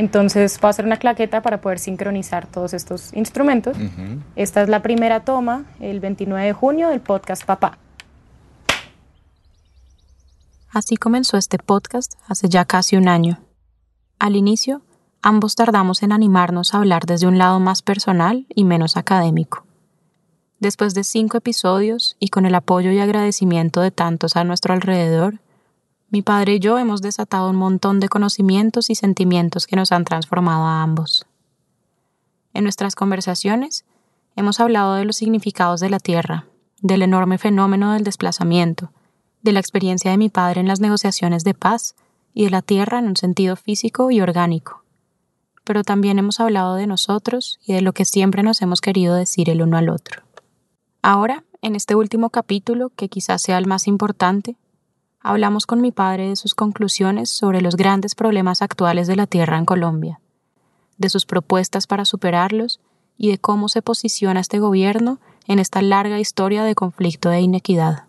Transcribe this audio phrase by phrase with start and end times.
[0.00, 3.76] Entonces voy a hacer una claqueta para poder sincronizar todos estos instrumentos.
[4.34, 7.76] Esta es la primera toma, el 29 de junio del podcast Papá.
[10.70, 13.40] Así comenzó este podcast hace ya casi un año.
[14.18, 14.80] Al inicio,
[15.20, 19.66] ambos tardamos en animarnos a hablar desde un lado más personal y menos académico.
[20.60, 25.40] Después de cinco episodios y con el apoyo y agradecimiento de tantos a nuestro alrededor,
[26.10, 30.04] mi padre y yo hemos desatado un montón de conocimientos y sentimientos que nos han
[30.04, 31.26] transformado a ambos.
[32.52, 33.84] En nuestras conversaciones
[34.34, 36.46] hemos hablado de los significados de la Tierra,
[36.80, 38.90] del enorme fenómeno del desplazamiento,
[39.42, 41.94] de la experiencia de mi padre en las negociaciones de paz
[42.34, 44.82] y de la Tierra en un sentido físico y orgánico.
[45.62, 49.48] Pero también hemos hablado de nosotros y de lo que siempre nos hemos querido decir
[49.48, 50.22] el uno al otro.
[51.02, 54.56] Ahora, en este último capítulo, que quizás sea el más importante,
[55.20, 59.58] hablamos con mi padre de sus conclusiones sobre los grandes problemas actuales de la Tierra
[59.58, 60.20] en Colombia,
[60.98, 62.80] de sus propuestas para superarlos
[63.16, 68.04] y de cómo se posiciona este gobierno en esta larga historia de conflicto e inequidad.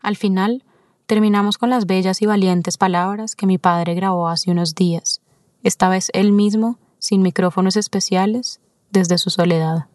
[0.00, 0.64] Al final,
[1.06, 5.20] terminamos con las bellas y valientes palabras que mi padre grabó hace unos días,
[5.62, 9.86] esta vez él mismo, sin micrófonos especiales, desde su soledad.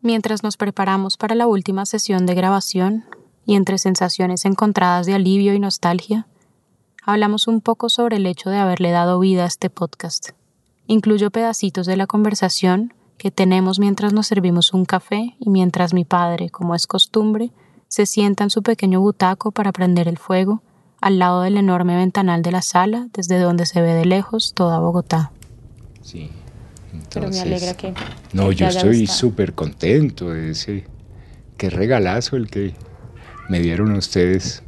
[0.00, 3.04] Mientras nos preparamos para la última sesión de grabación,
[3.48, 6.26] y entre sensaciones encontradas de alivio y nostalgia,
[7.02, 10.32] hablamos un poco sobre el hecho de haberle dado vida a este podcast.
[10.86, 16.04] Incluyo pedacitos de la conversación que tenemos mientras nos servimos un café y mientras mi
[16.04, 17.50] padre, como es costumbre,
[17.88, 20.62] se sienta en su pequeño butaco para prender el fuego
[21.00, 24.78] al lado del enorme ventanal de la sala desde donde se ve de lejos toda
[24.78, 25.32] Bogotá.
[26.02, 26.28] Sí.
[27.14, 27.94] Pero me alegra que.
[28.34, 30.84] No, que yo estoy súper contento de ese.
[31.56, 32.74] Qué regalazo el que
[33.48, 34.62] me dieron ustedes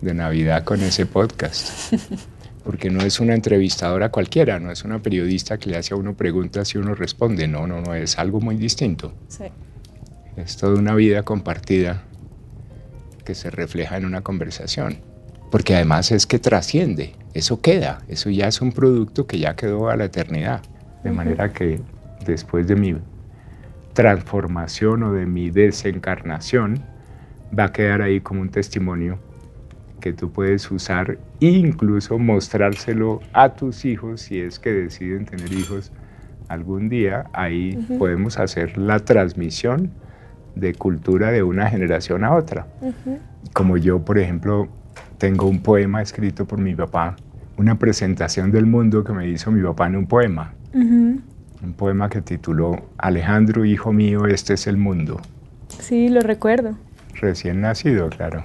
[0.00, 1.92] de Navidad con ese podcast.
[2.64, 6.14] Porque no es una entrevistadora cualquiera, no es una periodista que le hace a uno
[6.14, 7.48] preguntas y uno responde.
[7.48, 9.14] No, no, no, es algo muy distinto.
[9.28, 9.44] Sí.
[10.36, 12.02] Es toda una vida compartida
[13.24, 14.98] que se refleja en una conversación.
[15.50, 19.88] Porque además es que trasciende, eso queda, eso ya es un producto que ya quedó
[19.88, 20.62] a la eternidad.
[21.04, 21.80] De manera que
[22.26, 22.96] después de mi
[23.94, 26.84] transformación o de mi desencarnación,
[27.56, 29.18] va a quedar ahí como un testimonio
[30.00, 35.52] que tú puedes usar e incluso mostrárselo a tus hijos si es que deciden tener
[35.52, 35.92] hijos
[36.48, 37.26] algún día.
[37.32, 39.90] Ahí podemos hacer la transmisión
[40.54, 42.66] de cultura de una generación a otra.
[43.52, 44.68] Como yo, por ejemplo,
[45.18, 47.16] tengo un poema escrito por mi papá,
[47.56, 50.54] una presentación del mundo que me hizo mi papá en un poema.
[50.74, 55.20] Un poema que tituló Alejandro, hijo mío, este es el mundo.
[55.68, 56.76] Sí, lo recuerdo.
[57.20, 58.44] Recién nacido, claro.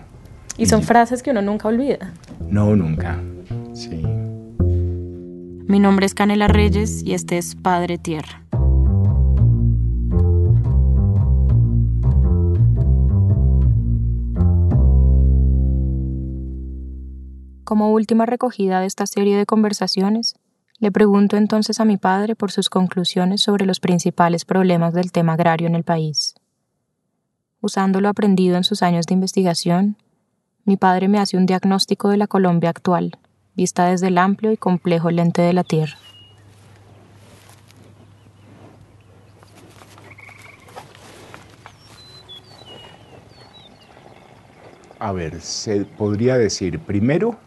[0.57, 2.13] Y son frases que uno nunca olvida.
[2.47, 3.19] No, nunca.
[3.73, 4.03] Sí.
[5.67, 8.43] Mi nombre es Canela Reyes y este es Padre Tierra.
[17.63, 20.35] Como última recogida de esta serie de conversaciones,
[20.79, 25.33] le pregunto entonces a mi padre por sus conclusiones sobre los principales problemas del tema
[25.33, 26.35] agrario en el país.
[27.63, 29.95] Usando lo aprendido en sus años de investigación,
[30.65, 33.17] mi padre me hace un diagnóstico de la Colombia actual,
[33.55, 35.95] vista desde el amplio y complejo lente de la Tierra.
[44.99, 47.37] A ver, se podría decir primero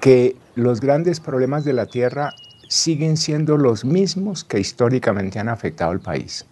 [0.00, 2.32] que los grandes problemas de la Tierra
[2.68, 6.46] siguen siendo los mismos que históricamente han afectado al país.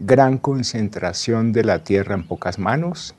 [0.00, 3.16] Gran concentración de la tierra en pocas manos,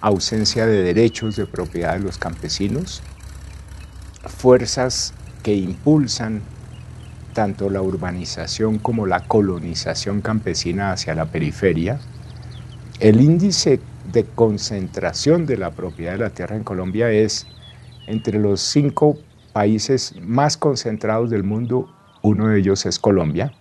[0.00, 3.02] ausencia de derechos de propiedad de los campesinos,
[4.24, 5.12] fuerzas
[5.42, 6.40] que impulsan
[7.34, 12.00] tanto la urbanización como la colonización campesina hacia la periferia,
[12.98, 13.78] el índice
[14.10, 17.46] de concentración de la propiedad de la tierra en Colombia es
[18.06, 19.18] entre los cinco
[19.52, 23.52] países más concentrados del mundo, uno de ellos es Colombia,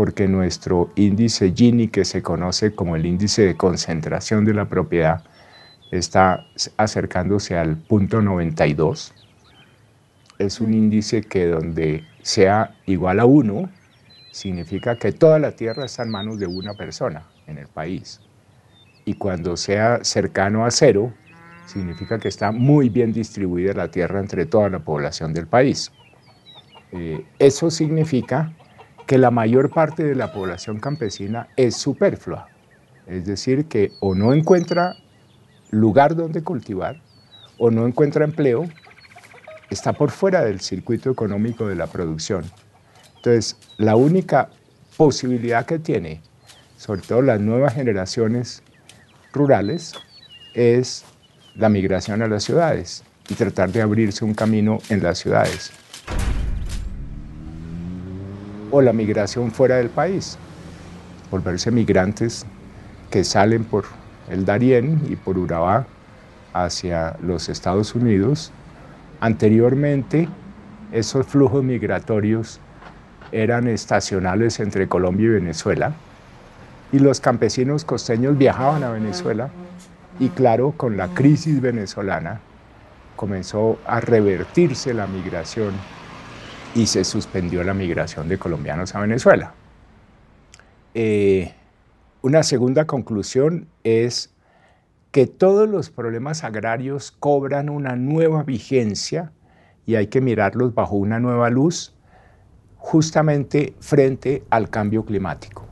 [0.00, 5.24] porque nuestro índice Gini, que se conoce como el índice de concentración de la propiedad,
[5.90, 6.46] está
[6.78, 9.12] acercándose al punto 92.
[10.38, 13.68] Es un índice que donde sea igual a 1,
[14.30, 18.22] significa que toda la tierra está en manos de una persona en el país.
[19.04, 21.12] Y cuando sea cercano a cero,
[21.66, 25.92] significa que está muy bien distribuida la tierra entre toda la población del país.
[26.92, 28.54] Eh, eso significa
[29.06, 32.48] que la mayor parte de la población campesina es superflua,
[33.06, 34.96] es decir, que o no encuentra
[35.70, 37.00] lugar donde cultivar,
[37.58, 38.68] o no encuentra empleo,
[39.68, 42.44] está por fuera del circuito económico de la producción.
[43.16, 44.48] Entonces, la única
[44.96, 46.22] posibilidad que tiene,
[46.76, 48.62] sobre todo las nuevas generaciones
[49.32, 49.94] rurales,
[50.54, 51.04] es
[51.54, 55.70] la migración a las ciudades y tratar de abrirse un camino en las ciudades.
[58.70, 60.38] O la migración fuera del país,
[61.30, 62.46] volverse migrantes
[63.10, 63.84] que salen por
[64.28, 65.86] el Darién y por Urabá
[66.52, 68.52] hacia los Estados Unidos.
[69.20, 70.28] Anteriormente,
[70.92, 72.60] esos flujos migratorios
[73.32, 75.92] eran estacionales entre Colombia y Venezuela
[76.92, 79.50] y los campesinos costeños viajaban a Venezuela
[80.18, 82.40] y claro, con la crisis venezolana
[83.16, 85.72] comenzó a revertirse la migración
[86.74, 89.54] y se suspendió la migración de colombianos a Venezuela.
[90.94, 91.52] Eh,
[92.22, 94.30] una segunda conclusión es
[95.10, 99.32] que todos los problemas agrarios cobran una nueva vigencia
[99.86, 101.94] y hay que mirarlos bajo una nueva luz
[102.76, 105.64] justamente frente al cambio climático.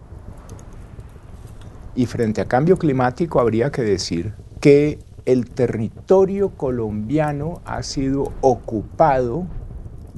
[1.94, 9.46] Y frente al cambio climático habría que decir que el territorio colombiano ha sido ocupado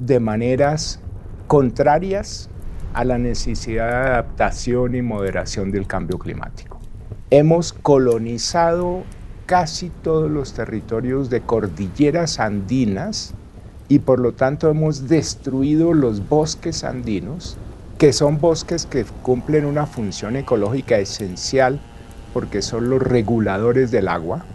[0.01, 0.99] de maneras
[1.45, 2.49] contrarias
[2.93, 6.79] a la necesidad de adaptación y moderación del cambio climático.
[7.29, 9.03] Hemos colonizado
[9.45, 13.35] casi todos los territorios de cordilleras andinas
[13.89, 17.57] y por lo tanto hemos destruido los bosques andinos,
[17.99, 21.79] que son bosques que cumplen una función ecológica esencial
[22.33, 24.45] porque son los reguladores del agua.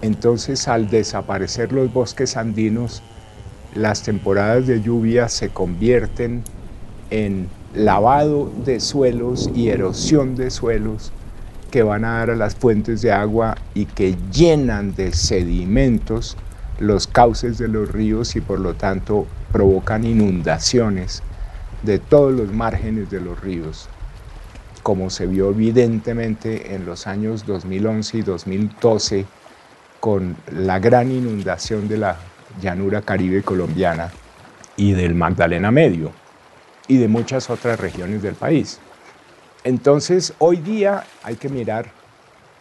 [0.00, 3.02] Entonces al desaparecer los bosques andinos,
[3.74, 6.42] las temporadas de lluvia se convierten
[7.10, 11.12] en lavado de suelos y erosión de suelos
[11.70, 16.36] que van a dar a las fuentes de agua y que llenan de sedimentos
[16.78, 21.22] los cauces de los ríos y por lo tanto provocan inundaciones
[21.82, 23.88] de todos los márgenes de los ríos,
[24.82, 29.26] como se vio evidentemente en los años 2011 y 2012
[30.00, 32.16] con la gran inundación de la
[32.60, 34.10] llanura caribe colombiana
[34.76, 36.12] y del Magdalena Medio
[36.88, 38.80] y de muchas otras regiones del país.
[39.64, 41.90] Entonces, hoy día hay que mirar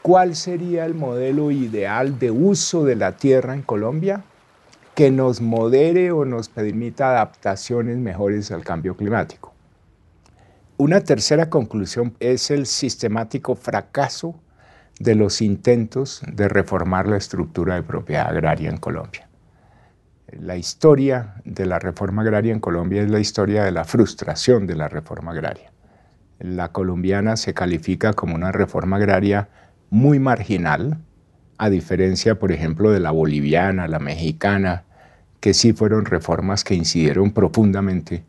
[0.01, 4.23] cuál sería el modelo ideal de uso de la tierra en Colombia
[4.95, 9.53] que nos modere o nos permita adaptaciones mejores al cambio climático.
[10.77, 14.35] Una tercera conclusión es el sistemático fracaso
[14.99, 19.27] de los intentos de reformar la estructura de propiedad agraria en Colombia.
[20.39, 24.75] La historia de la reforma agraria en Colombia es la historia de la frustración de
[24.75, 25.71] la reforma agraria.
[26.39, 29.49] La colombiana se califica como una reforma agraria
[29.89, 30.97] muy marginal,
[31.57, 34.83] a diferencia, por ejemplo, de la boliviana, la mexicana,
[35.39, 38.23] que sí fueron reformas que incidieron profundamente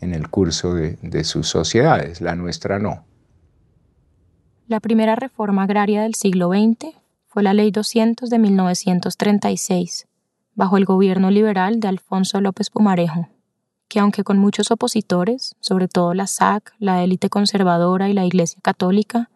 [0.00, 2.20] en el curso de, sus sociedades.
[2.20, 3.04] La nuestra no.
[4.66, 6.96] La primera reforma agraria del siglo XX
[7.28, 10.06] fue la Ley 200 de 1936
[10.54, 13.28] bajo el gobierno liberal de Alfonso López Pumarejo,
[13.88, 18.60] que aunque con muchos opositores, sobre todo la SAC, la élite conservadora y la Iglesia
[18.62, 19.30] Católica,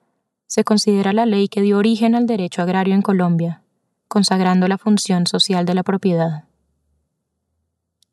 [0.46, 3.62] se considera la ley que dio origen al derecho agrario en Colombia,
[4.08, 6.44] consagrando la función social de la propiedad.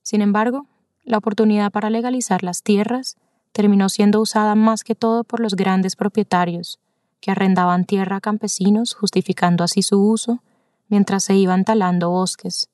[0.02, 0.68] Sin embargo,
[1.06, 3.18] la oportunidad para legalizar las tierras
[3.52, 6.80] terminó siendo usada más que todo por los grandes propietarios,
[7.22, 10.42] que arrendaban tierra a campesinos justificando así su uso
[10.90, 12.70] mientras se iban talando bosques,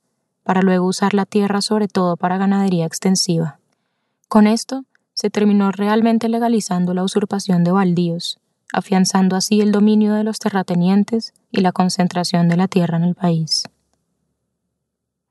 [0.50, 3.60] para luego usar la tierra sobre todo para ganadería extensiva.
[4.28, 8.40] Con esto, se terminó realmente legalizando la usurpación de baldíos,
[8.74, 13.14] afianzando así el dominio de los terratenientes y la concentración de la tierra en el
[13.14, 13.66] país.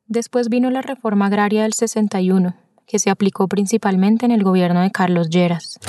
[0.07, 2.55] Después vino la reforma agraria del 61,
[2.87, 5.81] que se aplicó principalmente en el gobierno de Carlos Lleras.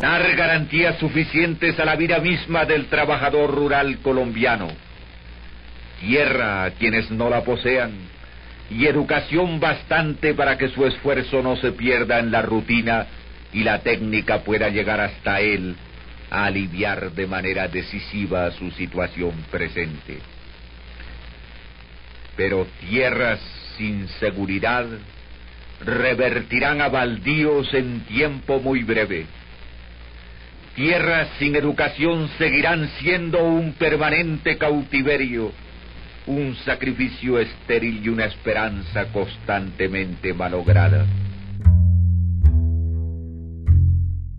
[0.00, 4.87] Dar garantías suficientes a la vida misma del trabajador rural colombiano
[6.00, 7.92] tierra a quienes no la posean
[8.70, 13.06] y educación bastante para que su esfuerzo no se pierda en la rutina
[13.52, 15.74] y la técnica pueda llegar hasta él
[16.30, 20.18] a aliviar de manera decisiva su situación presente.
[22.36, 23.40] Pero tierras
[23.78, 24.86] sin seguridad
[25.80, 29.26] revertirán a baldíos en tiempo muy breve.
[30.74, 35.52] Tierras sin educación seguirán siendo un permanente cautiverio
[36.28, 41.06] un sacrificio estéril y una esperanza constantemente malograda.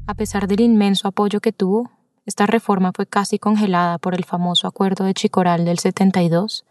[0.05, 1.89] A pesar del inmenso apoyo que tuvo,
[2.27, 6.63] esta reforma fue casi congelada por el famoso Acuerdo de Chicoral del 72,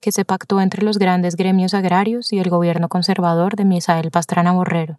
[0.00, 4.52] que se pactó entre los grandes gremios agrarios y el gobierno conservador de Misael Pastrana
[4.52, 4.98] Borrero,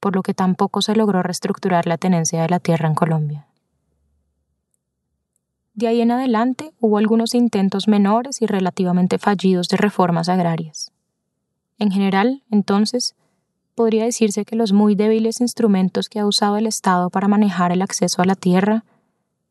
[0.00, 3.46] por lo que tampoco se logró reestructurar la tenencia de la tierra en Colombia.
[5.80, 10.92] De ahí en adelante hubo algunos intentos menores y relativamente fallidos de reformas agrarias.
[11.78, 13.14] En general, entonces,
[13.74, 17.80] podría decirse que los muy débiles instrumentos que ha usado el Estado para manejar el
[17.80, 18.84] acceso a la tierra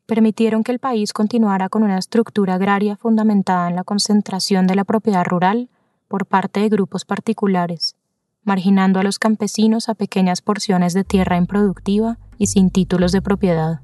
[0.05, 4.83] permitieron que el país continuara con una estructura agraria fundamentada en la concentración de la
[4.83, 5.67] propiedad rural
[6.07, 7.95] por parte de grupos particulares,
[8.43, 13.81] marginando a los campesinos a pequeñas porciones de tierra improductiva y sin títulos de propiedad.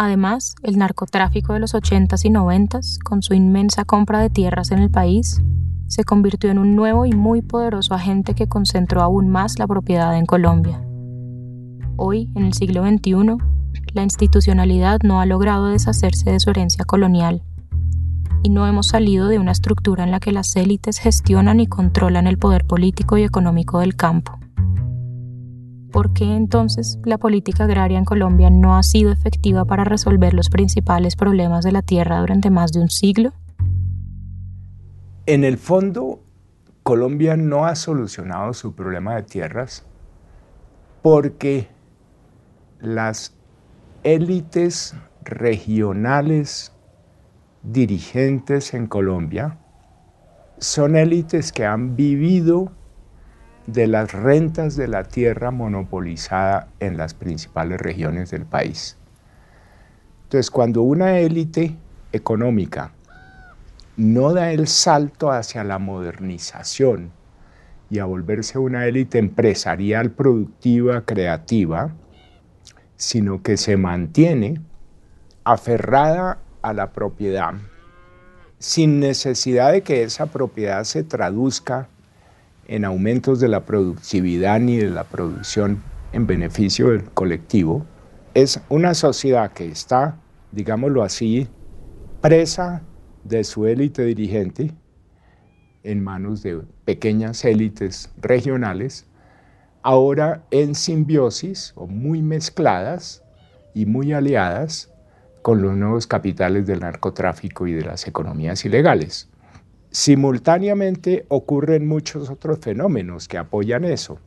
[0.00, 4.78] Además, el narcotráfico de los 80s y 90s, con su inmensa compra de tierras en
[4.78, 5.42] el país,
[5.88, 10.16] se convirtió en un nuevo y muy poderoso agente que concentró aún más la propiedad
[10.16, 10.80] en Colombia.
[11.96, 13.38] Hoy, en el siglo XXI,
[13.92, 17.42] la institucionalidad no ha logrado deshacerse de su herencia colonial,
[18.44, 22.28] y no hemos salido de una estructura en la que las élites gestionan y controlan
[22.28, 24.38] el poder político y económico del campo.
[25.98, 30.48] ¿Por qué entonces la política agraria en Colombia no ha sido efectiva para resolver los
[30.48, 33.32] principales problemas de la tierra durante más de un siglo?
[35.26, 36.20] En el fondo,
[36.84, 39.84] Colombia no ha solucionado su problema de tierras
[41.02, 41.66] porque
[42.78, 43.36] las
[44.04, 46.72] élites regionales
[47.64, 49.58] dirigentes en Colombia
[50.58, 52.70] son élites que han vivido
[53.68, 58.96] de las rentas de la tierra monopolizada en las principales regiones del país.
[60.22, 61.76] Entonces, cuando una élite
[62.10, 62.92] económica
[63.98, 67.10] no da el salto hacia la modernización
[67.90, 71.90] y a volverse una élite empresarial productiva, creativa,
[72.96, 74.62] sino que se mantiene
[75.44, 77.52] aferrada a la propiedad,
[78.58, 81.88] sin necesidad de que esa propiedad se traduzca
[82.68, 85.82] en aumentos de la productividad ni de la producción
[86.12, 87.84] en beneficio del colectivo,
[88.34, 90.16] es una sociedad que está,
[90.52, 91.48] digámoslo así,
[92.20, 92.82] presa
[93.24, 94.72] de su élite dirigente
[95.82, 99.06] en manos de pequeñas élites regionales,
[99.82, 103.22] ahora en simbiosis o muy mezcladas
[103.74, 104.92] y muy aliadas
[105.40, 109.28] con los nuevos capitales del narcotráfico y de las economías ilegales.
[109.98, 114.20] Simultáneamente ocurren muchos otros fenómenos que apoyan eso.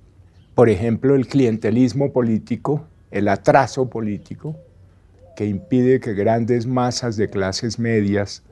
[0.54, 4.58] Por ejemplo, el clientelismo político, el atraso político,
[5.38, 8.44] que impide que grandes masas de clases medias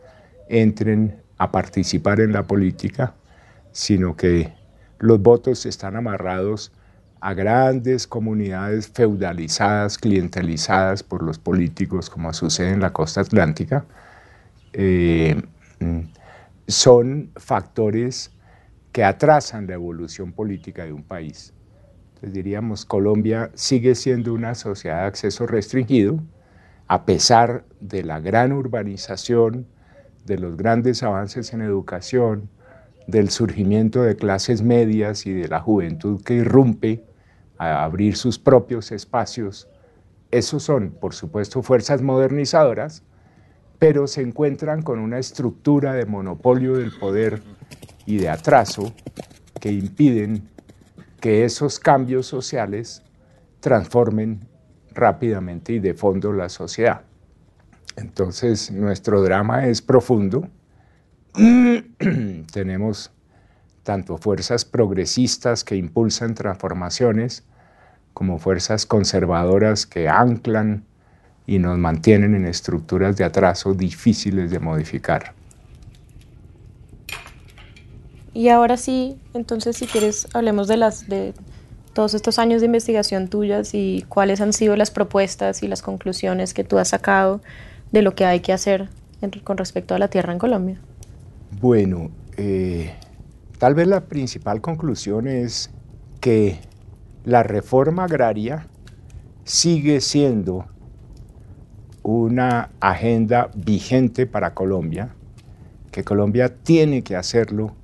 [0.48, 3.16] entren a participar en la política,
[3.74, 4.54] sino que
[5.00, 6.72] los votos están amarrados
[7.20, 13.84] a grandes comunidades feudalizadas, clientelizadas por los políticos, como sucede en la costa atlántica.
[14.72, 15.36] Eh,
[15.82, 16.00] mm,
[16.70, 18.32] son factores
[18.92, 21.54] que atrasan la evolución política de un país.
[22.10, 26.20] Entonces diríamos, Colombia sigue siendo una sociedad de acceso restringido,
[26.88, 29.68] a pesar de la gran urbanización,
[30.26, 32.50] de los grandes avances en educación,
[33.08, 37.04] del surgimiento de clases medias y de la juventud que irrumpe
[37.58, 39.68] a abrir sus propios espacios.
[40.30, 43.04] Esos son, por supuesto, fuerzas modernizadoras,
[43.80, 47.42] pero se encuentran con una estructura de monopolio del poder
[48.06, 48.94] y de atraso
[49.60, 50.50] que impiden
[51.22, 53.04] que esos cambios sociales
[53.62, 54.48] transformen
[54.94, 57.02] rápidamente y de fondo la sociedad.
[57.96, 60.50] Entonces, nuestro drama es profundo.
[62.54, 63.12] Tenemos
[63.84, 67.44] tanto fuerzas progresistas que impulsan transformaciones
[68.14, 70.86] como fuerzas conservadoras que anclan
[71.50, 75.34] y nos mantienen en estructuras de atraso difíciles de modificar.
[78.36, 81.34] Y ahora sí, entonces si quieres hablemos de las de
[81.94, 86.54] todos estos años de investigación tuyas y cuáles han sido las propuestas y las conclusiones
[86.54, 87.42] que tú has sacado
[87.92, 88.88] de lo que hay que hacer
[89.44, 90.80] con respecto a la tierra en Colombia.
[91.60, 92.94] Bueno, eh,
[93.58, 95.72] tal vez la principal conclusión es
[96.22, 96.60] que
[97.26, 98.68] la reforma agraria
[99.46, 100.68] sigue siendo
[102.04, 105.10] una agenda vigente para Colombia,
[105.92, 107.76] que Colombia tiene que hacerlo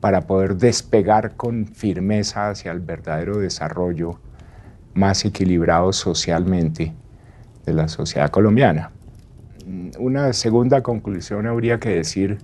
[0.00, 4.18] para poder despegar con firmeza hacia el verdadero desarrollo
[4.94, 6.94] más equilibrado socialmente
[7.64, 8.90] de la sociedad colombiana.
[9.98, 12.38] Una segunda conclusión habría que decir,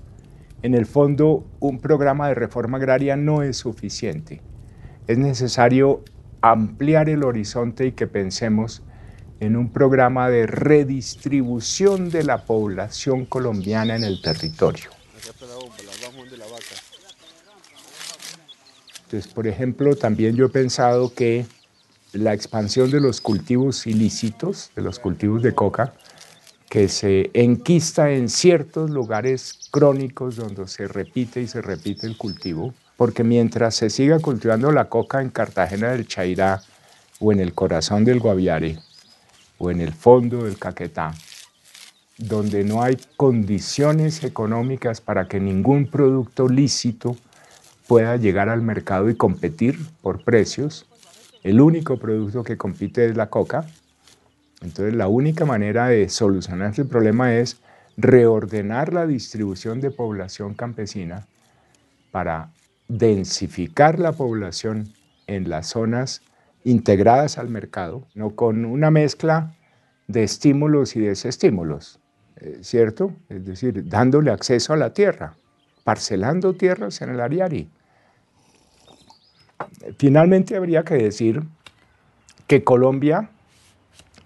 [0.63, 4.43] en el fondo un programa de reforma agraria no es suficiente.
[5.07, 6.03] Es necesario
[6.41, 8.83] ampliar el horizonte y que pensemos
[9.41, 14.91] en un programa de redistribución de la población colombiana en el territorio.
[19.05, 21.47] Entonces, por ejemplo, también yo he pensado que
[22.13, 25.93] la expansión de los cultivos ilícitos, de los cultivos de coca,
[26.69, 32.75] que se enquista en ciertos lugares crónicos donde se repite y se repite el cultivo,
[32.97, 36.63] porque mientras se siga cultivando la coca en Cartagena del Chairá
[37.21, 38.79] o en el corazón del Guaviare
[39.59, 41.15] o en el fondo del Caquetá,
[42.19, 47.17] donde no hay condiciones económicas para que ningún producto lícito
[47.87, 50.87] pueda llegar al mercado y competir por precios,
[51.43, 53.67] el único producto que compite es la coca,
[54.63, 57.59] entonces la única manera de solucionar el problema es
[57.97, 61.27] reordenar la distribución de población campesina
[62.11, 62.51] para
[62.89, 64.93] densificar la población
[65.27, 66.23] en las zonas
[66.67, 69.55] integradas al mercado, no con una mezcla
[70.09, 72.01] de estímulos y desestímulos,
[72.37, 73.13] eh, ¿cierto?
[73.29, 75.37] Es decir, dándole acceso a la tierra,
[75.85, 77.71] parcelando tierras en el Ariari.
[79.97, 81.45] Finalmente habría que decir
[82.49, 83.31] que Colombia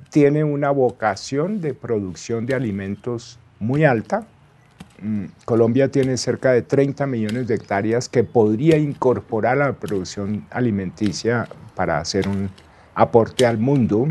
[0.09, 4.27] tiene una vocación de producción de alimentos muy alta.
[5.03, 10.47] Mm, Colombia tiene cerca de 30 millones de hectáreas que podría incorporar a la producción
[10.51, 12.51] alimenticia para hacer un
[12.95, 14.09] aporte al mundo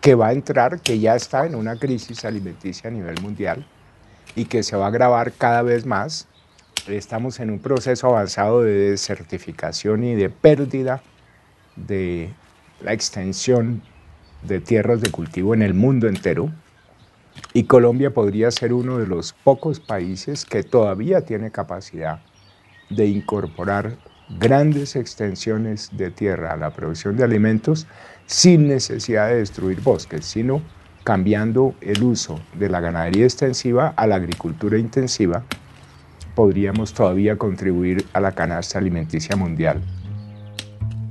[0.00, 3.66] que va a entrar, que ya está en una crisis alimenticia a nivel mundial
[4.36, 6.28] y que se va a agravar cada vez más.
[6.86, 11.02] Estamos en un proceso avanzado de desertificación y de pérdida
[11.76, 12.30] de
[12.80, 13.82] la extensión
[14.42, 16.50] de tierras de cultivo en el mundo entero.
[17.54, 22.20] Y Colombia podría ser uno de los pocos países que todavía tiene capacidad
[22.90, 23.96] de incorporar
[24.38, 27.86] grandes extensiones de tierra a la producción de alimentos
[28.26, 30.62] sin necesidad de destruir bosques, sino
[31.04, 35.44] cambiando el uso de la ganadería extensiva a la agricultura intensiva,
[36.34, 39.82] podríamos todavía contribuir a la canasta alimenticia mundial.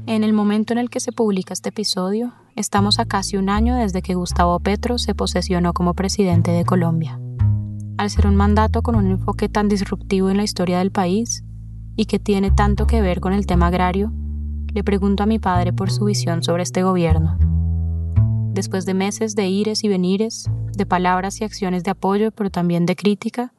[0.08, 3.76] En el momento en el que se publica este episodio, estamos a casi un año
[3.76, 7.20] desde que Gustavo Petro se posesionó como presidente de Colombia.
[7.98, 11.44] Al ser un mandato con un enfoque tan disruptivo en la historia del país
[11.96, 14.12] y que tiene tanto que ver con el tema agrario,
[14.74, 17.38] le pregunto a mi padre por su visión sobre este gobierno.
[18.54, 22.86] Después de meses de ires y venires, de palabras y acciones de apoyo, pero también
[22.86, 23.54] de crítica,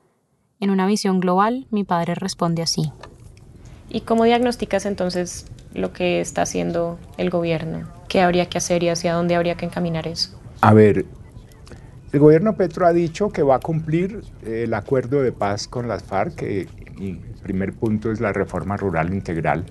[0.60, 2.92] en una visión global, mi padre responde así.
[3.88, 8.01] ¿Y cómo diagnosticas entonces lo que está haciendo el gobierno?
[8.12, 10.38] ¿Qué habría que hacer y hacia dónde habría que encaminar eso?
[10.60, 11.06] A ver,
[12.12, 15.88] el gobierno Petro ha dicho que va a cumplir eh, el acuerdo de paz con
[15.88, 16.68] las FARC, que
[17.00, 19.64] el primer punto es la reforma rural integral.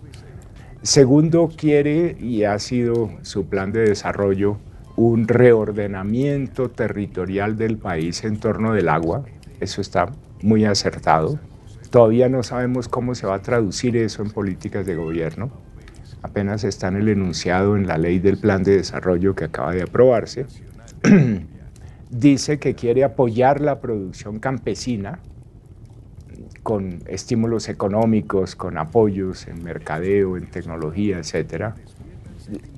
[0.81, 4.57] Segundo, quiere, y ha sido su plan de desarrollo,
[4.95, 9.23] un reordenamiento territorial del país en torno del agua.
[9.59, 11.37] Eso está muy acertado.
[11.91, 15.51] Todavía no sabemos cómo se va a traducir eso en políticas de gobierno
[16.21, 19.83] apenas está en el enunciado en la ley del plan de desarrollo que acaba de
[19.83, 20.45] aprobarse,
[22.09, 25.19] dice que quiere apoyar la producción campesina
[26.63, 31.73] con estímulos económicos, con apoyos en mercadeo, en tecnología, etc.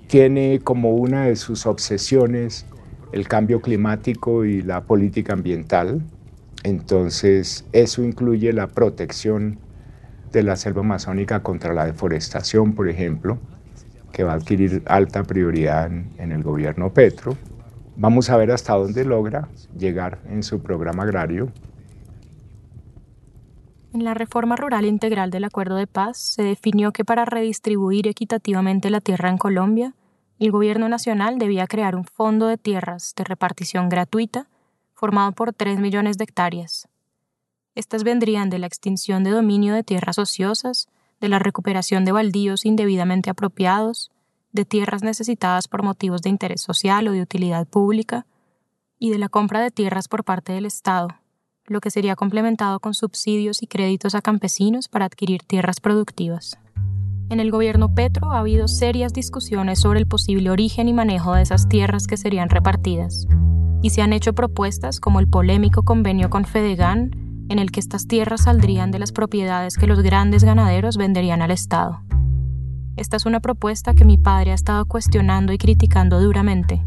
[0.07, 2.65] Tiene como una de sus obsesiones
[3.11, 6.01] el cambio climático y la política ambiental.
[6.63, 9.59] Entonces, eso incluye la protección
[10.33, 13.37] de la selva amazónica contra la deforestación, por ejemplo,
[14.11, 17.37] que va a adquirir alta prioridad en, el gobierno Petro.
[17.95, 21.51] Vamos a ver hasta dónde logra llegar en su programa agrario.
[23.93, 28.89] En la reforma rural integral del Acuerdo de Paz se definió que para redistribuir equitativamente
[28.89, 29.93] la tierra en Colombia,
[30.39, 34.47] el gobierno nacional debía crear un fondo de tierras de repartición gratuita
[34.95, 36.87] formado por 3 millones de hectáreas,
[37.75, 40.87] estas vendrían de la extinción de dominio de tierras ociosas,
[41.19, 44.11] de la recuperación de baldíos indebidamente apropiados,
[44.51, 48.25] de tierras necesitadas por motivos de interés social o de utilidad pública,
[48.99, 51.09] y de la compra de tierras por parte del Estado,
[51.65, 56.57] lo que sería complementado con subsidios y créditos a campesinos para adquirir tierras productivas.
[57.29, 61.41] En el gobierno Petro ha habido serias discusiones sobre el posible origen y manejo de
[61.41, 63.27] esas tierras que serían repartidas,
[63.81, 67.11] y se han hecho propuestas como el polémico convenio con Fedegan
[67.53, 71.51] en el que estas tierras saldrían de las propiedades que los grandes ganaderos venderían al
[71.51, 72.01] Estado.
[72.97, 76.83] Esta es una propuesta que mi padre ha estado cuestionando y criticando duramente,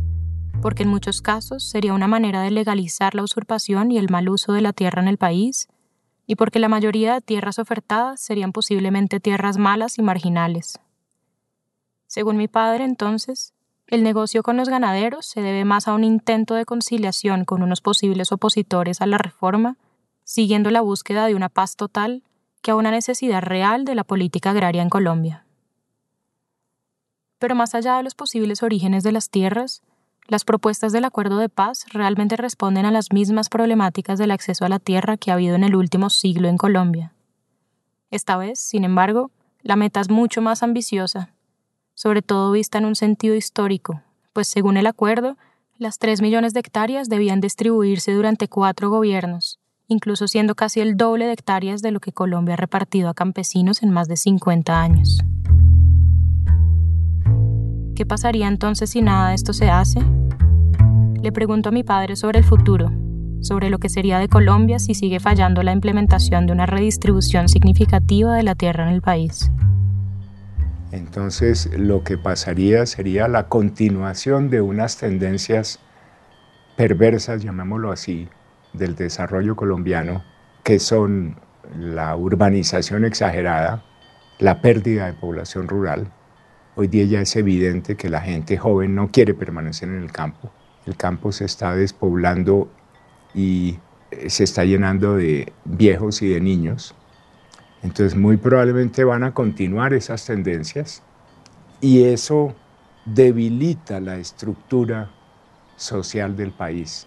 [0.60, 4.52] porque en muchos casos sería una manera de legalizar la usurpación y el mal uso
[4.52, 5.68] de la tierra en el país,
[6.26, 10.80] y porque la mayoría de tierras ofertadas serían posiblemente tierras malas y marginales.
[12.08, 13.54] Según mi padre, entonces,
[13.86, 17.80] el negocio con los ganaderos se debe más a un intento de conciliación con unos
[17.80, 19.76] posibles opositores a la reforma
[20.26, 22.24] siguiendo la búsqueda de una paz total
[22.60, 25.46] que a una necesidad real de la política agraria en Colombia.
[27.38, 29.82] Pero más allá de los posibles orígenes de las tierras,
[30.26, 34.68] las propuestas del acuerdo de paz realmente responden a las mismas problemáticas del acceso a
[34.68, 37.14] la tierra que ha habido en el último siglo en Colombia.
[38.10, 39.30] Esta vez, sin embargo,
[39.62, 41.30] la meta es mucho más ambiciosa,
[41.94, 45.36] sobre todo vista en un sentido histórico, pues según el acuerdo,
[45.78, 51.26] las 3 millones de hectáreas debían distribuirse durante cuatro gobiernos, incluso siendo casi el doble
[51.26, 55.20] de hectáreas de lo que Colombia ha repartido a campesinos en más de 50 años.
[57.94, 60.00] ¿Qué pasaría entonces si nada de esto se hace?
[61.22, 62.92] Le pregunto a mi padre sobre el futuro,
[63.40, 68.34] sobre lo que sería de Colombia si sigue fallando la implementación de una redistribución significativa
[68.34, 69.50] de la tierra en el país.
[70.92, 75.80] Entonces lo que pasaría sería la continuación de unas tendencias
[76.76, 78.28] perversas, llamémoslo así,
[78.76, 80.24] del desarrollo colombiano,
[80.62, 81.40] que son
[81.78, 83.84] la urbanización exagerada,
[84.38, 86.10] la pérdida de población rural,
[86.78, 90.50] Hoy día ya es evidente que la gente joven no quiere permanecer en el campo.
[90.84, 92.68] El campo se está despoblando
[93.34, 93.78] y
[94.10, 96.94] eh, se está llenando de viejos y de niños.
[97.82, 101.02] Entonces muy probablemente van a continuar esas tendencias
[101.80, 102.54] y eso
[103.06, 105.10] debilita la estructura
[105.76, 107.06] social del país.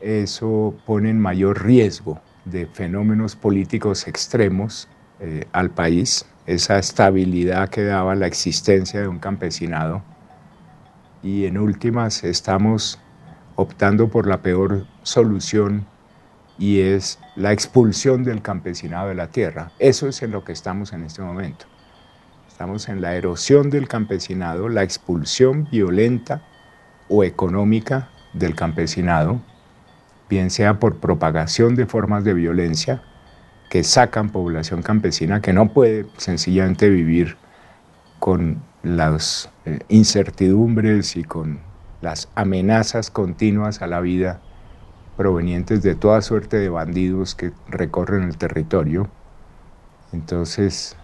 [0.00, 4.88] Eso pone en mayor riesgo de fenómenos políticos extremos
[5.20, 10.02] eh, al país esa estabilidad que daba la existencia de un campesinado.
[11.22, 13.00] Y en últimas estamos
[13.56, 15.84] optando por la peor solución
[16.58, 19.72] y es la expulsión del campesinado de la tierra.
[19.78, 21.66] Eso es en lo que estamos en este momento.
[22.46, 26.42] Estamos en la erosión del campesinado, la expulsión violenta
[27.08, 29.40] o económica del campesinado,
[30.28, 33.02] bien sea por propagación de formas de violencia,
[33.70, 37.36] que sacan población campesina que no puede sencillamente vivir
[38.18, 41.60] con las eh, incertidumbres y con
[42.00, 44.40] las amenazas continuas a la vida
[45.16, 49.08] provenientes de toda suerte de bandidos que recorren el territorio.
[50.12, 50.96] Entonces,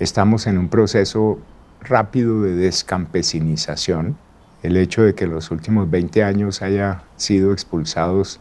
[0.00, 1.38] estamos en un proceso
[1.80, 4.16] rápido de descampesinización.
[4.62, 8.40] El hecho de que en los últimos 20 años haya sido expulsados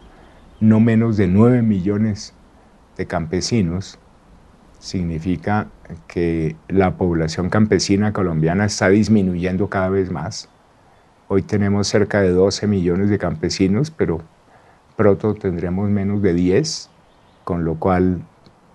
[0.62, 2.34] no menos de 9 millones
[2.95, 4.00] de campesinos
[4.80, 5.67] significa
[6.08, 10.50] que la población campesina colombiana está disminuyendo cada vez más.
[11.28, 14.21] Hoy tenemos cerca de 12 millones de campesinos, pero
[14.95, 16.91] pronto tendremos menos de 10,
[17.43, 18.21] con lo cual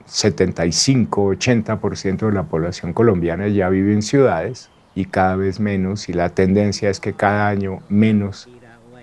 [0.09, 6.31] 75-80% de la población colombiana ya vive en ciudades y cada vez menos, y la
[6.31, 8.49] tendencia es que cada año menos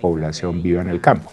[0.02, 1.32] población viva en el campo.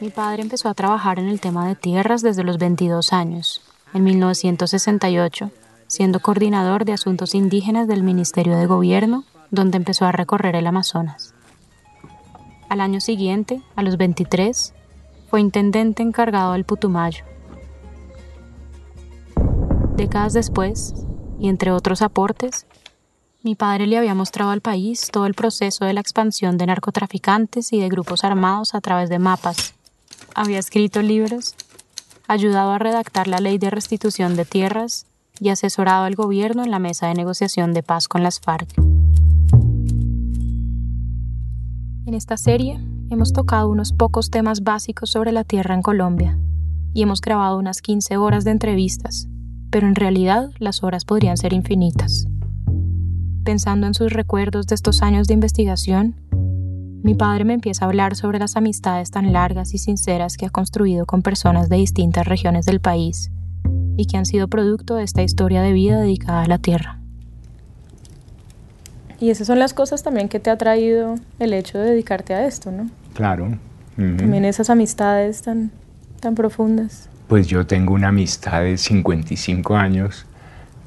[0.00, 4.04] Mi padre empezó a trabajar en el tema de tierras desde los 22 años, en
[4.04, 5.50] 1968,
[5.86, 11.34] siendo coordinador de asuntos indígenas del Ministerio de Gobierno, donde empezó a recorrer el Amazonas.
[12.68, 14.74] Al año siguiente, a los 23,
[15.30, 17.24] fue intendente encargado del Putumayo.
[19.96, 20.94] Décadas después,
[21.40, 22.66] y entre otros aportes,
[23.42, 27.72] mi padre le había mostrado al país todo el proceso de la expansión de narcotraficantes
[27.72, 29.74] y de grupos armados a través de mapas,
[30.34, 31.54] había escrito libros,
[32.26, 35.06] ayudado a redactar la ley de restitución de tierras
[35.40, 38.68] y asesorado al gobierno en la mesa de negociación de paz con las FARC.
[42.06, 46.38] En esta serie hemos tocado unos pocos temas básicos sobre la tierra en Colombia
[46.94, 49.28] y hemos grabado unas 15 horas de entrevistas,
[49.70, 52.26] pero en realidad las horas podrían ser infinitas.
[53.48, 56.16] Pensando en sus recuerdos de estos años de investigación,
[57.02, 60.50] mi padre me empieza a hablar sobre las amistades tan largas y sinceras que ha
[60.50, 63.30] construido con personas de distintas regiones del país
[63.96, 67.00] y que han sido producto de esta historia de vida dedicada a la tierra.
[69.18, 72.46] Y esas son las cosas también que te ha traído el hecho de dedicarte a
[72.46, 72.90] esto, ¿no?
[73.14, 73.56] Claro.
[73.96, 75.70] También esas amistades tan,
[76.20, 77.08] tan profundas.
[77.28, 80.26] Pues yo tengo una amistad de 55 años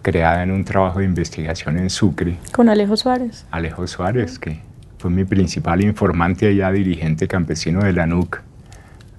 [0.02, 2.38] creada en un trabajo de investigación en Sucre.
[2.52, 3.46] Con Alejo Suárez.
[3.52, 4.60] Alejo Suárez, que
[4.98, 8.42] fue mi principal informante allá, dirigente campesino de la NUC,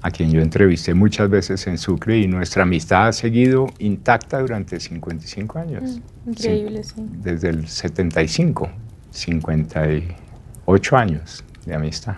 [0.03, 4.81] a quien yo entrevisté muchas veces en Sucre y nuestra amistad ha seguido intacta durante
[4.81, 6.01] 55 años.
[6.25, 8.68] Mm, increíble, sí, Desde el 75,
[9.11, 12.16] 58 años de amistad.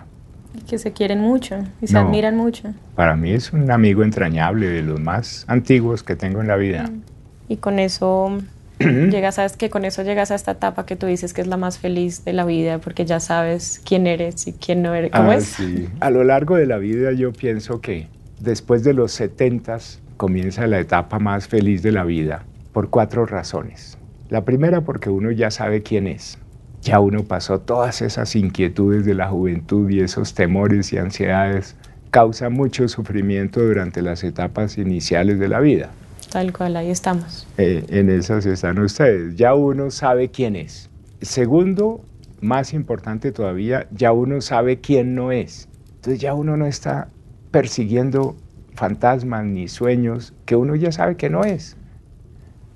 [0.55, 2.73] Y que se quieren mucho y se admiran mucho.
[2.95, 6.83] Para mí es un amigo entrañable, de los más antiguos que tengo en la vida.
[6.83, 7.01] Mm.
[7.49, 8.39] Y con eso
[8.79, 11.57] llegas a que con eso llegas a esta etapa que tú dices que es la
[11.57, 15.11] más feliz de la vida porque ya sabes quién eres y quién no eres.
[15.11, 15.57] ¿Cómo ah, es?
[15.99, 18.07] A lo largo de la vida yo pienso que
[18.39, 19.77] después de los 70
[20.17, 23.97] comienza la etapa más feliz de la vida por cuatro razones.
[24.29, 26.37] La primera porque uno ya sabe quién es.
[26.81, 31.75] Ya uno pasó todas esas inquietudes de la juventud y esos temores y ansiedades.
[32.11, 35.89] Causa mucho sufrimiento durante las etapas iniciales de la vida.
[36.35, 37.47] Tal cual, ahí estamos.
[37.57, 39.37] Eh, en están ustedes.
[39.37, 40.89] Ya uno sabe quién es.
[41.21, 42.03] Segundo,
[42.41, 45.69] más importante todavía, ya uno sabe quién no es.
[45.95, 47.07] Entonces ya uno no está
[47.51, 48.35] persiguiendo
[48.73, 51.77] fantasmas ni sueños que uno ya sabe que no es.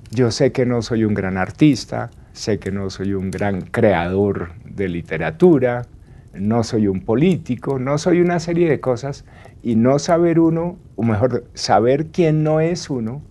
[0.09, 4.53] Yo sé que no soy un gran artista, sé que no soy un gran creador
[4.63, 5.85] de literatura,
[6.33, 9.25] no soy un político, no soy una serie de cosas
[9.61, 13.21] y no saber uno, o mejor, saber quién no es uno,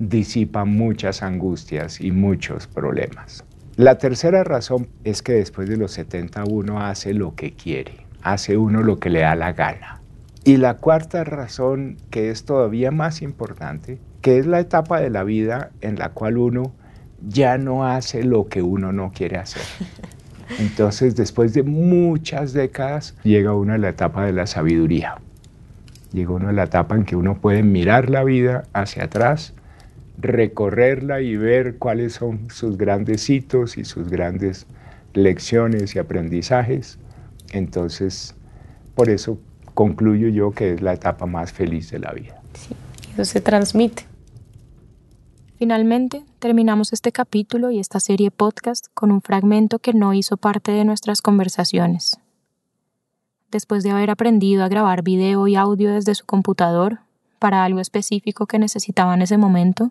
[0.00, 3.44] disipa muchas angustias y muchos problemas.
[3.76, 8.56] La tercera razón es que después de los 70 uno hace lo que quiere, hace
[8.56, 10.00] uno lo que le da la gana.
[10.42, 15.22] Y la cuarta razón, que es todavía más importante, que es la etapa de la
[15.22, 16.72] vida en la cual uno
[17.28, 19.62] ya no hace lo que uno no quiere hacer.
[20.58, 25.16] Entonces, después de muchas décadas, llega uno a la etapa de la sabiduría.
[26.12, 29.54] Llega uno a la etapa en que uno puede mirar la vida hacia atrás
[30.20, 34.66] recorrerla y ver cuáles son sus grandes hitos y sus grandes
[35.14, 36.98] lecciones y aprendizajes.
[37.52, 38.34] Entonces,
[38.94, 39.38] por eso
[39.74, 42.40] concluyo yo que es la etapa más feliz de la vida.
[42.54, 42.74] Sí,
[43.14, 44.04] eso se transmite.
[45.58, 50.72] Finalmente, terminamos este capítulo y esta serie podcast con un fragmento que no hizo parte
[50.72, 52.18] de nuestras conversaciones.
[53.50, 57.00] Después de haber aprendido a grabar video y audio desde su computador
[57.38, 59.90] para algo específico que necesitaba en ese momento,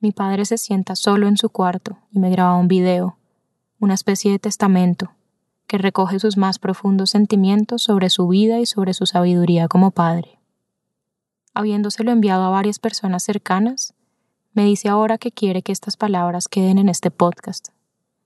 [0.00, 3.16] mi padre se sienta solo en su cuarto y me graba un video,
[3.80, 5.10] una especie de testamento,
[5.66, 10.38] que recoge sus más profundos sentimientos sobre su vida y sobre su sabiduría como padre.
[11.54, 13.94] Habiéndoselo enviado a varias personas cercanas,
[14.52, 17.68] me dice ahora que quiere que estas palabras queden en este podcast,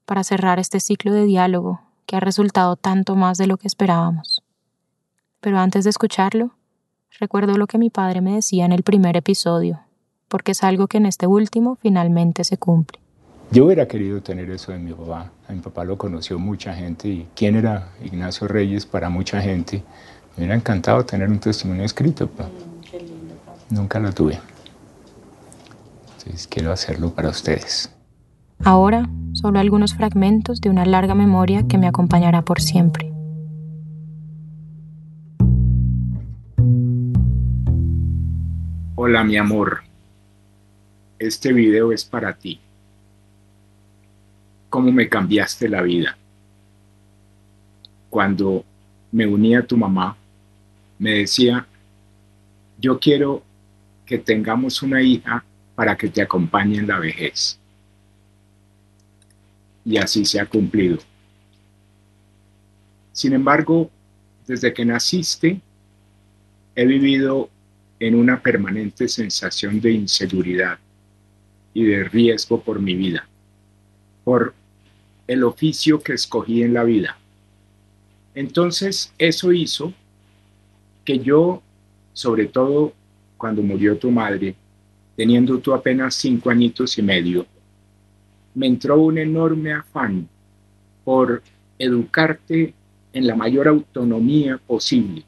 [0.04, 4.42] para cerrar este ciclo de diálogo que ha resultado tanto más de lo que esperábamos.
[5.40, 6.50] Pero antes de escucharlo,
[7.18, 9.80] recuerdo lo que mi padre me decía en el primer episodio,
[10.30, 13.00] porque es algo que en este último finalmente se cumple.
[13.50, 15.32] Yo hubiera querido tener eso de mi papá.
[15.48, 19.82] A mi papá lo conoció mucha gente y quién era Ignacio Reyes para mucha gente.
[20.36, 24.38] Me hubiera encantado tener un testimonio escrito, pero mm, nunca lo tuve.
[26.16, 27.92] Entonces quiero hacerlo para ustedes.
[28.62, 33.10] Ahora, solo algunos fragmentos de una larga memoria que me acompañará por siempre.
[38.94, 39.89] Hola mi amor,
[41.20, 42.58] este video es para ti.
[44.70, 46.16] ¿Cómo me cambiaste la vida?
[48.08, 48.64] Cuando
[49.12, 50.16] me uní a tu mamá,
[50.98, 51.66] me decía,
[52.78, 53.42] yo quiero
[54.06, 57.58] que tengamos una hija para que te acompañe en la vejez.
[59.84, 60.98] Y así se ha cumplido.
[63.12, 63.90] Sin embargo,
[64.46, 65.60] desde que naciste,
[66.74, 67.50] he vivido
[67.98, 70.78] en una permanente sensación de inseguridad
[71.74, 73.28] y de riesgo por mi vida,
[74.24, 74.54] por
[75.26, 77.16] el oficio que escogí en la vida.
[78.34, 79.92] Entonces eso hizo
[81.04, 81.62] que yo,
[82.12, 82.92] sobre todo
[83.36, 84.54] cuando murió tu madre,
[85.16, 87.46] teniendo tú apenas cinco añitos y medio,
[88.54, 90.28] me entró un enorme afán
[91.04, 91.42] por
[91.78, 92.74] educarte
[93.12, 95.24] en la mayor autonomía posible,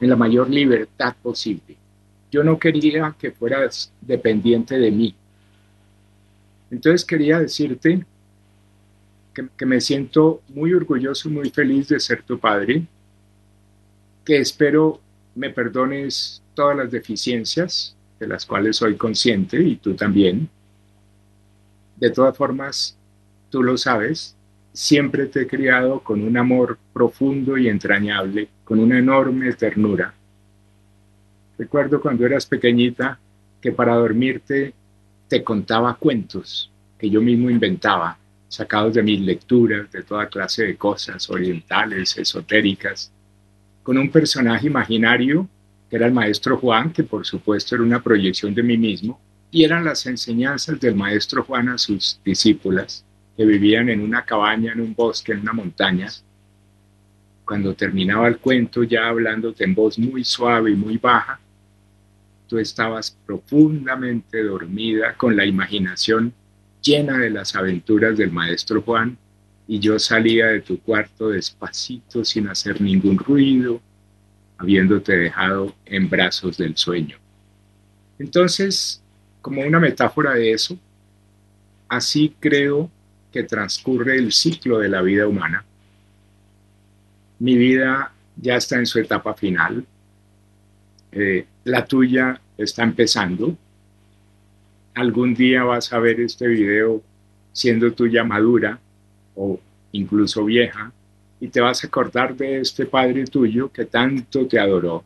[0.00, 1.76] en la mayor libertad posible.
[2.30, 5.14] Yo no quería que fueras dependiente de mí,
[6.74, 8.04] entonces quería decirte
[9.32, 12.84] que, me siento muy orgulloso y muy feliz de ser tu padre,
[14.24, 15.00] que espero
[15.36, 20.48] me perdones todas las deficiencias de las cuales soy consciente y tú también.
[21.96, 22.98] De todas formas,
[23.50, 24.34] tú lo sabes,
[24.72, 30.12] siempre te he criado con un amor profundo y entrañable, con una enorme ternura.
[31.56, 33.20] Recuerdo cuando eras pequeñita
[33.60, 34.74] que para dormirte
[35.28, 40.76] te contaba cuentos que yo mismo inventaba, sacados de mis lecturas, de toda clase de
[40.76, 43.10] cosas orientales, esotéricas,
[43.82, 45.48] con un personaje imaginario
[45.90, 49.64] que era el maestro Juan, que por supuesto era una proyección de mí mismo, y
[49.64, 53.04] eran las enseñanzas del maestro Juan a sus discípulas,
[53.36, 56.08] que vivían en una cabaña, en un bosque, en una montaña.
[57.44, 61.38] Cuando terminaba el cuento, ya hablándote en voz muy suave y muy baja,
[62.48, 66.32] tú estabas profundamente dormida con la imaginación
[66.82, 69.16] llena de las aventuras del maestro Juan
[69.66, 73.80] y yo salía de tu cuarto despacito sin hacer ningún ruido,
[74.58, 77.16] habiéndote dejado en brazos del sueño.
[78.18, 79.02] Entonces,
[79.40, 80.78] como una metáfora de eso,
[81.88, 82.90] así creo
[83.32, 85.64] que transcurre el ciclo de la vida humana.
[87.38, 89.84] Mi vida ya está en su etapa final.
[91.16, 93.56] Eh, la tuya está empezando.
[94.94, 97.00] Algún día vas a ver este video
[97.52, 98.78] siendo tuya madura
[99.36, 99.60] o
[99.92, 100.92] incluso vieja
[101.40, 105.04] y te vas a acordar de este padre tuyo que tanto te adoró,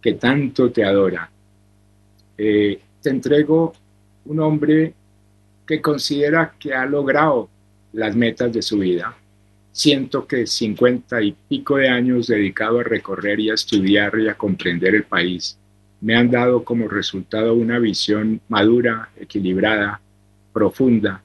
[0.00, 1.30] que tanto te adora.
[2.38, 3.74] Eh, te entrego
[4.24, 4.94] un hombre
[5.66, 7.50] que considera que ha logrado
[7.92, 9.14] las metas de su vida.
[9.72, 14.36] Siento que cincuenta y pico de años dedicado a recorrer y a estudiar y a
[14.36, 15.56] comprender el país
[16.00, 20.00] me han dado como resultado una visión madura, equilibrada,
[20.52, 21.22] profunda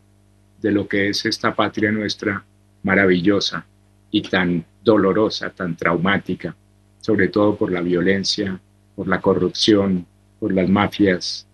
[0.61, 2.43] de lo que es esta patria nuestra
[2.83, 3.65] maravillosa
[4.11, 6.55] y tan dolorosa, tan traumática,
[6.99, 8.59] sobre todo por la violencia,
[8.95, 10.05] por la corrupción,
[10.39, 11.47] por las mafias,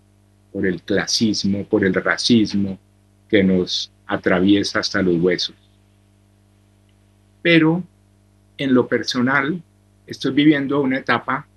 [0.51, 2.77] por el clasismo, por el racismo
[3.29, 5.55] que nos atraviesa hasta los huesos.
[7.41, 7.83] Pero
[8.57, 9.61] en lo personal
[10.05, 11.47] estoy viviendo una etapa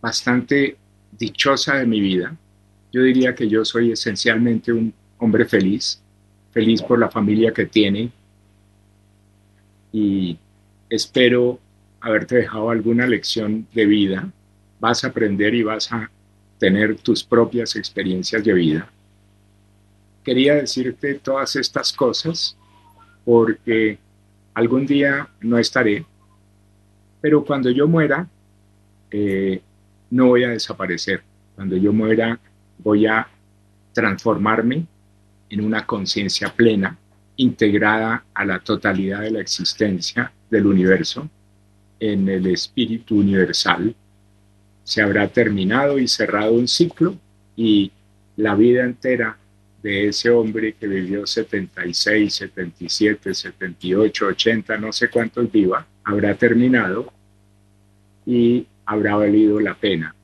[0.00, 0.76] bastante
[1.12, 2.36] dichosa de mi vida.
[2.92, 6.00] Yo diría que yo soy esencialmente un hombre feliz,
[6.52, 8.10] feliz por la familia que tiene
[9.92, 10.38] y
[10.88, 11.58] espero
[12.00, 14.30] haberte dejado alguna lección de vida.
[14.80, 16.10] Vas a aprender y vas a
[16.58, 18.90] tener tus propias experiencias de vida.
[20.24, 22.56] Quería decirte todas estas cosas
[23.24, 23.98] porque
[24.58, 26.04] algún día no estaré,
[27.20, 28.28] pero cuando yo muera,
[29.08, 29.62] eh,
[30.10, 31.22] no voy a desaparecer.
[31.54, 32.40] Cuando yo muera,
[32.78, 33.28] voy a
[33.92, 34.84] transformarme
[35.48, 36.98] en una conciencia plena,
[37.36, 41.30] integrada a la totalidad de la existencia del universo,
[42.00, 43.94] en el espíritu universal,
[44.82, 47.14] se habrá terminado y cerrado un ciclo
[47.54, 47.92] y
[48.36, 49.38] la vida entera
[49.82, 57.12] de ese hombre que vivió 76, 77, 78, 80, no sé cuántos viva, habrá terminado
[58.26, 60.14] y habrá valido la pena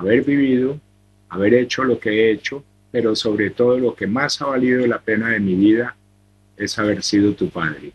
[0.00, 0.80] haber vivido,
[1.28, 4.98] haber hecho lo que he hecho, pero sobre todo lo que más ha valido la
[4.98, 5.94] pena de mi vida
[6.56, 7.92] es haber sido tu padre.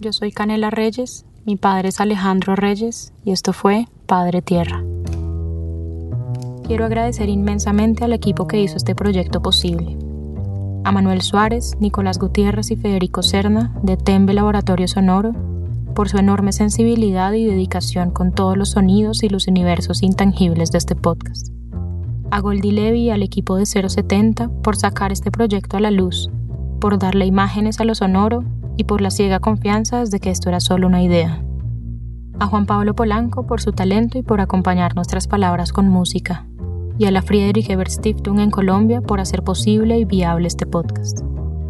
[0.00, 4.84] Yo soy Canela Reyes, mi padre es Alejandro Reyes y esto fue Padre Tierra.
[6.66, 9.96] Quiero agradecer inmensamente al equipo que hizo este proyecto posible.
[10.84, 15.32] A Manuel Suárez, Nicolás Gutiérrez y Federico Cerna, de Tembe Laboratorio Sonoro,
[15.94, 20.76] por su enorme sensibilidad y dedicación con todos los sonidos y los universos intangibles de
[20.76, 21.48] este podcast.
[22.30, 26.28] A Goldie Levy y al equipo de 070 por sacar este proyecto a la luz,
[26.78, 28.44] por darle imágenes a lo sonoro
[28.78, 31.42] y por la ciega confianza de que esto era solo una idea.
[32.38, 36.46] A Juan Pablo Polanco por su talento y por acompañar nuestras palabras con música.
[36.96, 41.20] Y a la Friedrich Ebert Stiftung en Colombia por hacer posible y viable este podcast.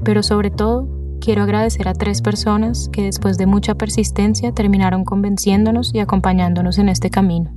[0.04, 0.86] Pero sobre todo,
[1.20, 6.90] quiero agradecer a tres personas que después de mucha persistencia terminaron convenciéndonos y acompañándonos en
[6.90, 7.50] este camino.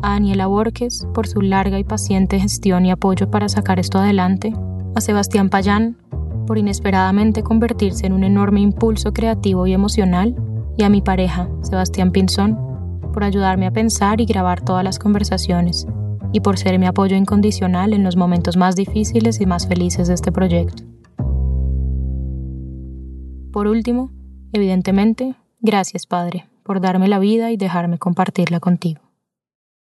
[0.00, 4.54] A Daniela Borges por su larga y paciente gestión y apoyo para sacar esto adelante.
[4.94, 5.96] A Sebastián Payán
[6.52, 10.36] por inesperadamente convertirse en un enorme impulso creativo y emocional,
[10.76, 12.58] y a mi pareja, Sebastián Pinzón,
[13.14, 15.86] por ayudarme a pensar y grabar todas las conversaciones,
[16.30, 20.14] y por ser mi apoyo incondicional en los momentos más difíciles y más felices de
[20.14, 20.82] este proyecto.
[23.50, 24.10] Por último,
[24.52, 29.00] evidentemente, gracias Padre, por darme la vida y dejarme compartirla contigo.